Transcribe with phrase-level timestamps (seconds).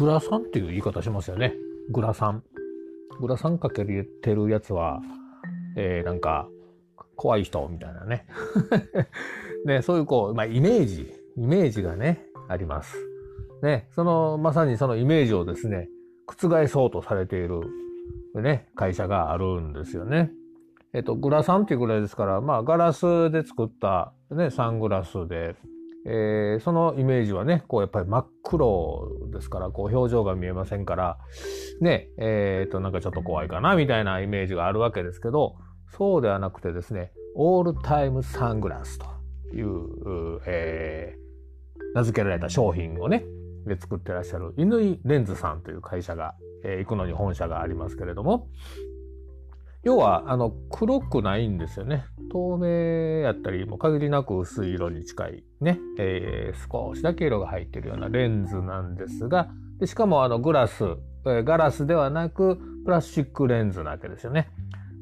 [0.00, 1.52] グラサンっていう言い方しますよね。
[1.90, 2.42] グラサン。
[3.20, 5.02] グラサンかけてるやつは、
[5.76, 6.48] えー、なんか、
[7.16, 8.24] 怖い人みたいなね。
[9.66, 12.96] ね、そういうこう、まあ、イメージ、イメージがね、あります。
[13.62, 15.90] ね、その、まさにそのイメージをですね、
[16.26, 17.60] 覆そうとされている、
[18.36, 20.32] ね、会社があるんですよね。
[20.94, 25.56] えっと、グラサンっていうぐらいですから、まあ、ガラスで作ったね、サングラスで、
[26.06, 31.18] えー、そのイメージはね、こうやっぱり真っ黒ですから、こう表情が見えませんから、
[31.80, 35.56] ね、えっ、と、なんかちょっと怖いかな、みたいなイメージがあるわけですけど、
[35.96, 39.06] そうではなくてですね、オールタイムサングラスと
[39.54, 43.24] いう、えー、名付けられた商品をね、
[43.66, 48.48] で作ってらっしゃる乾レンズさんという会社が、えー、行くのに本社がありますけれども、
[49.82, 52.04] 要は、あの、黒くないんですよね。
[52.30, 64.48] 透明やったり、もう限りなく薄い色に近いね、えー、少しだけ色が入ってるようなレンズなんですが、でしかもあのグラス、えー、ガラスではなくプラスチックレンズなわけですよね。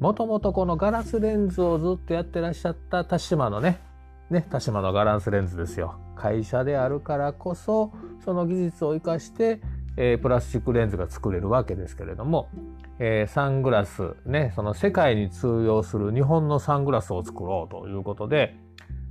[0.01, 3.81] もともとこのガラスレンズをずっとやってらっしゃった田島のね、
[4.31, 5.99] ね、田島のガラスレンズですよ。
[6.15, 7.93] 会社であるからこそ、
[8.25, 9.61] その技術を生かして、
[10.01, 12.49] えー、プラスチックレンズが作れるわけですけれども、
[13.01, 18.55] えー、サングラス、ね、その世界に通用する日本のサングラスを作ろうということで、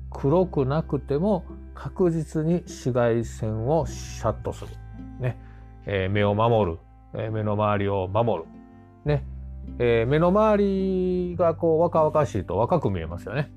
[0.09, 1.43] 黒くなくても
[1.75, 4.71] 確実に紫外線をシャットする。
[5.19, 5.37] ね、
[5.85, 6.79] えー、目を守る、
[7.15, 8.49] えー、目の周りを守る。
[9.03, 9.25] ね、
[9.79, 13.51] えー、目の周りがこう若々しいと若く見えますよね。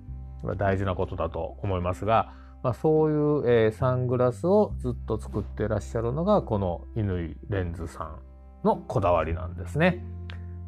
[0.56, 8.18] 大事なことだと思いますが、まあ、そういう、えー、サングラスをずっと作ってらっしゃるのがこの乾レンズさん
[8.64, 10.04] のこだわりなんですね。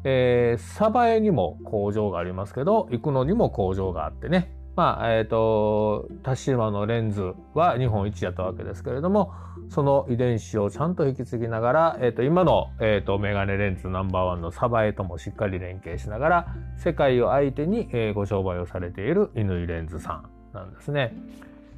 [0.03, 9.31] えー、鯖江にも工場がありますけど行くのにも工場があってねまあえ、ー、と田島のレンズは日本一やったわけですけれども
[9.69, 21.15] その遺伝子をちゃんと引き継ぎながら、えー、と今の、えー、とメガネレンズナンバーワンの鯖江ともしっかり連携しながら世界を相手に、えー、ご商売をされている乾レンズさんなんですね。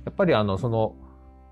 [0.05, 0.95] やっぱりあのその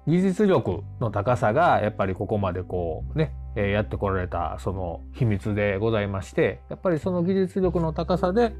[0.07, 8.53] 技術力の高さがやっぱりここまでこうね、えー、やってこられたその秘密でございましてやっぱりその技術力の高さで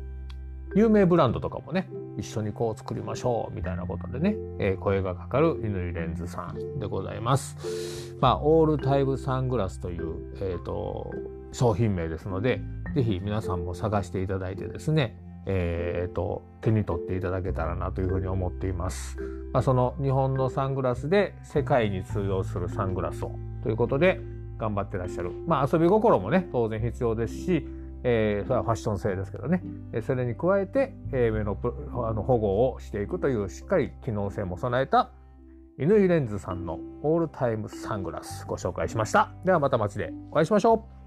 [0.76, 8.16] 有名ブランドとかもね一緒にこう作りましょうみたいなことでね、えー、声がかかる乾レンズさんでございます。
[8.20, 11.12] まあオールタイムサングラスという、えーと、
[11.52, 12.62] 商品名ですので
[12.96, 19.18] 是非皆さんも探していただいてですねえーと、手に取っていただけたらなというふうに思っています。
[19.54, 23.32] まあ、その日本のサングラスで世界に通用するサングラスを
[23.62, 24.20] ということで
[24.58, 25.32] 頑張ってらっしゃる。
[25.48, 27.68] まあ遊び心もね当然必要ですし、
[28.04, 29.64] えー、それはファッション性ですけどね、
[30.02, 31.58] それに加えて、えー、目の
[32.08, 35.12] あの保護をしていくというしっかり機能性も備えた
[35.78, 39.32] 乾レンズさんのオールタイムサングラスご紹介しました。
[39.46, 41.03] ではまた街でお会いしましょう。